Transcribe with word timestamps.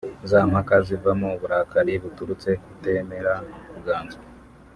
za 0.29 0.39
mpaka 0.49 0.75
zivamo 0.87 1.27
uburakari 1.35 1.93
buturutse 2.03 2.49
ku 2.53 2.59
kutemera 2.69 3.33
kuganzwa 3.69 4.23